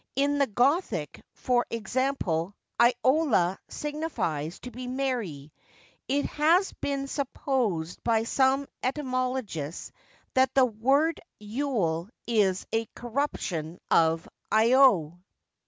In 0.15 0.39
the 0.39 0.47
Gothic, 0.47 1.21
for 1.35 1.63
example, 1.69 2.55
Iola 2.81 3.59
signifies 3.69 4.59
to 4.61 4.71
make 4.73 4.89
merry. 4.89 5.53
It 6.07 6.25
has 6.25 6.73
been 6.81 7.05
supposed 7.05 8.03
by 8.03 8.23
some 8.23 8.65
etymologists 8.81 9.91
that 10.33 10.55
the 10.55 10.65
word 10.65 11.21
'yule' 11.39 12.09
is 12.25 12.65
a 12.73 12.85
corruption 12.95 13.79
of 13.91 14.27
'Io! 14.51 15.19